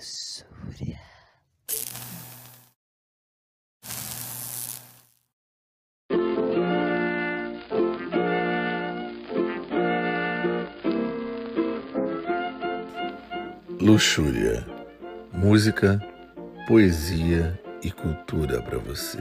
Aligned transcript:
Luxúria. 0.00 0.98
Luxúria. 13.78 14.66
Música, 15.34 16.00
poesia 16.66 17.60
e 17.82 17.92
cultura 17.92 18.62
para 18.62 18.78
você. 18.78 19.18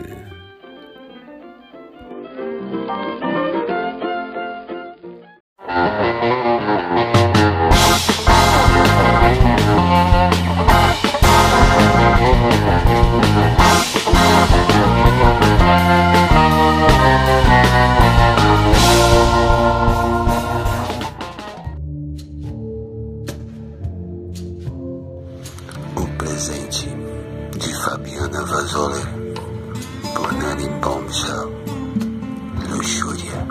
Presente 26.40 26.88
de 27.58 27.84
Fabiana 27.84 28.46
Vazoli 28.46 29.02
por 30.16 30.32
Nani 30.32 30.70
Bombshell. 30.80 31.52
Luxúria. 32.70 33.46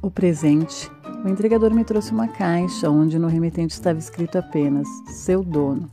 O 0.00 0.08
presente. 0.12 0.88
O 1.24 1.28
entregador 1.28 1.74
me 1.74 1.82
trouxe 1.82 2.12
uma 2.12 2.28
caixa 2.28 2.88
onde 2.88 3.18
no 3.18 3.26
remetente 3.26 3.74
estava 3.74 3.98
escrito 3.98 4.38
apenas 4.38 4.86
seu 5.08 5.42
dono. 5.42 5.90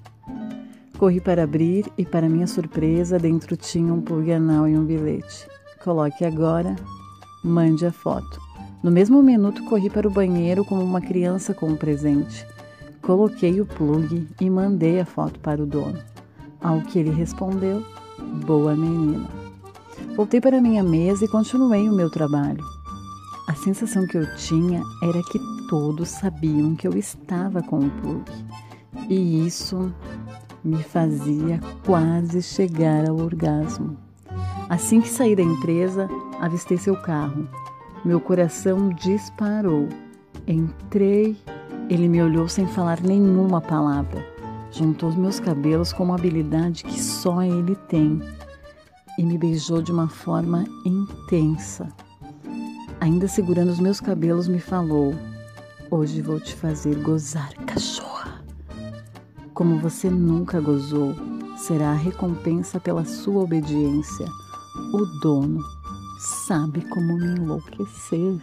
Corri 1.00 1.20
para 1.20 1.42
abrir 1.42 1.92
e, 1.98 2.06
para 2.06 2.30
minha 2.30 2.46
surpresa, 2.46 3.18
dentro 3.18 3.58
tinha 3.58 3.92
um 3.92 4.00
plug 4.00 4.32
anal 4.32 4.68
e 4.68 4.78
um 4.78 4.86
bilhete. 4.86 5.48
Coloque 5.84 6.24
agora, 6.24 6.76
mande 7.44 7.86
a 7.86 7.92
foto. 7.92 8.40
No 8.84 8.92
mesmo 8.92 9.22
minuto, 9.22 9.64
corri 9.66 9.90
para 9.90 10.08
o 10.08 10.12
banheiro 10.12 10.66
como 10.66 10.84
uma 10.84 11.02
criança 11.02 11.54
com 11.54 11.68
um 11.68 11.76
presente. 11.76 12.46
Coloquei 13.02 13.62
o 13.62 13.66
plug 13.66 14.28
e 14.40 14.50
mandei 14.50 15.00
a 15.00 15.06
foto 15.06 15.40
para 15.40 15.62
o 15.62 15.66
dono. 15.66 16.00
Ao 16.60 16.82
que 16.82 17.00
ele 17.00 17.12
respondeu: 17.12 17.84
Boa 18.46 18.76
menina. 18.76 19.28
Voltei 20.16 20.42
para 20.42 20.62
minha 20.62 20.84
mesa 20.84 21.26
e 21.26 21.28
continuei 21.28 21.88
o 21.90 21.94
meu 21.94 22.10
trabalho. 22.10 22.64
A 23.48 23.56
sensação 23.56 24.06
que 24.08 24.18
eu 24.18 24.36
tinha 24.36 24.82
era 25.04 25.22
que 25.32 25.40
todos 25.70 26.10
sabiam 26.10 26.76
que 26.76 26.88
eu 26.88 26.98
estava 26.98 27.62
com 27.62 27.80
o 27.80 27.90
plug. 28.02 28.24
E 29.10 29.46
isso 29.46 29.94
me 30.64 30.82
fazia 30.84 31.60
quase 31.86 32.42
chegar 32.42 33.10
ao 33.10 33.18
orgasmo. 33.18 33.98
Assim 34.72 35.02
que 35.02 35.10
saí 35.10 35.36
da 35.36 35.44
empresa, 35.44 36.08
avistei 36.40 36.78
seu 36.78 36.96
carro. 36.96 37.46
Meu 38.06 38.22
coração 38.22 38.88
disparou. 38.88 39.90
Entrei, 40.48 41.36
ele 41.90 42.08
me 42.08 42.24
olhou 42.24 42.48
sem 42.48 42.66
falar 42.66 43.02
nenhuma 43.02 43.60
palavra. 43.60 44.26
Juntou 44.72 45.10
os 45.10 45.16
meus 45.18 45.42
cabelos 45.42 45.92
com 45.92 46.06
uma 46.06 46.16
habilidade 46.16 46.86
que 46.86 46.98
só 46.98 47.44
ele 47.44 47.76
tem 47.90 48.22
e 49.20 49.26
me 49.26 49.38
beijou 49.38 49.82
de 49.82 49.92
uma 49.92 50.08
forma 50.08 50.64
intensa. 50.86 51.90
Ainda 53.02 53.28
segurando 53.28 53.72
os 53.72 53.80
meus 53.82 54.00
cabelos, 54.00 54.48
me 54.48 54.62
falou: 54.62 55.14
Hoje 55.90 56.22
vou 56.22 56.40
te 56.40 56.56
fazer 56.56 56.96
gozar, 57.02 57.54
cachorra. 57.66 58.42
Como 59.54 59.80
você 59.80 60.10
nunca 60.10 60.62
gozou, 60.62 61.14
será 61.58 61.90
a 61.90 61.94
recompensa 61.94 62.80
pela 62.80 63.04
sua 63.04 63.44
obediência. 63.44 64.26
O 64.74 65.06
dono 65.22 65.62
sabe 66.20 66.82
como 66.90 67.18
me 67.18 67.26
enlouquecer. 67.26 68.42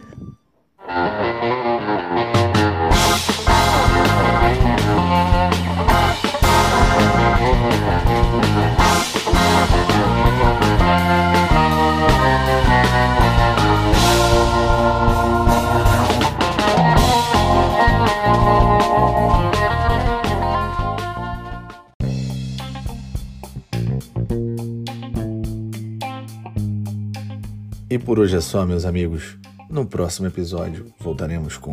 E 27.91 27.97
por 27.97 28.19
hoje 28.19 28.37
é 28.37 28.41
só, 28.41 28.67
meus 28.67 28.85
amigos. 28.85 29.35
No 29.67 29.83
próximo 29.83 30.27
episódio 30.27 30.93
voltaremos 30.99 31.57
com 31.57 31.71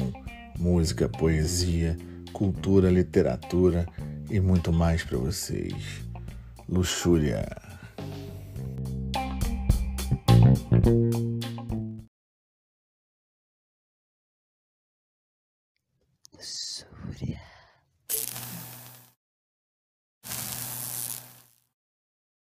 música, 0.58 1.10
poesia, 1.10 1.94
cultura, 2.32 2.90
literatura 2.90 3.86
e 4.30 4.40
muito 4.40 4.72
mais 4.72 5.04
para 5.04 5.18
vocês. 5.18 5.74
Luxúria. 6.66 7.46
Luxúria. 16.32 17.40